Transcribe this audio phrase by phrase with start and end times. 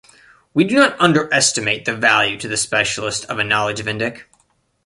[0.55, 4.23] We do not underestimate the value to the specialist of a knowledge of Indic.